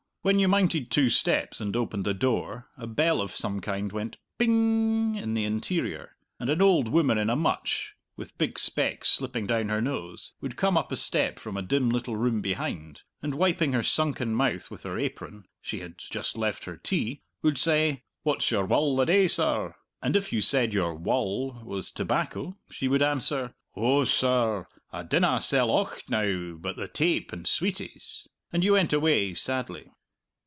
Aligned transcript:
When 0.23 0.37
you 0.37 0.47
mounted 0.47 0.91
two 0.91 1.09
steps 1.09 1.59
and 1.59 1.75
opened 1.75 2.05
the 2.05 2.13
door, 2.13 2.67
a 2.77 2.85
bell 2.85 3.21
of 3.21 3.31
some 3.35 3.59
kind 3.59 3.91
went 3.91 4.17
"ping" 4.37 5.15
in 5.15 5.33
the 5.33 5.45
interior, 5.45 6.15
and 6.39 6.47
an 6.47 6.61
old 6.61 6.89
woman 6.89 7.17
in 7.17 7.27
a 7.27 7.35
mutch, 7.35 7.95
with 8.15 8.37
big 8.37 8.59
specs 8.59 9.09
slipping 9.09 9.47
down 9.47 9.69
her 9.69 9.81
nose, 9.81 10.33
would 10.39 10.57
come 10.57 10.77
up 10.77 10.91
a 10.91 10.95
step 10.95 11.39
from 11.39 11.57
a 11.57 11.63
dim 11.63 11.89
little 11.89 12.15
room 12.17 12.39
behind, 12.39 13.01
and 13.23 13.33
wiping 13.33 13.73
her 13.73 13.81
sunken 13.81 14.35
mouth 14.35 14.69
with 14.69 14.83
her 14.83 14.99
apron 14.99 15.47
she 15.59 15.79
had 15.79 15.97
just 15.97 16.37
left 16.37 16.65
her 16.65 16.77
tea 16.77 17.23
would 17.41 17.57
say, 17.57 18.03
"What's 18.21 18.51
your 18.51 18.67
wull 18.67 18.95
the 18.97 19.05
day, 19.05 19.27
sir?" 19.27 19.73
And 20.03 20.15
if 20.15 20.31
you 20.31 20.39
said 20.39 20.71
your 20.71 20.93
"wull" 20.93 21.63
was 21.65 21.91
tobacco, 21.91 22.57
she 22.69 22.87
would 22.87 23.01
answer, 23.01 23.55
"Ou, 23.75 24.05
sir, 24.05 24.67
I 24.93 25.01
dinna 25.01 25.41
sell 25.41 25.71
ocht 25.71 26.11
now 26.11 26.53
but 26.59 26.75
the 26.75 26.87
tape 26.87 27.33
and 27.33 27.47
sweeties." 27.47 28.27
And 28.53 28.61
then 28.61 28.65
you 28.67 28.73
went 28.73 28.93
away, 28.93 29.33
sadly. 29.33 29.89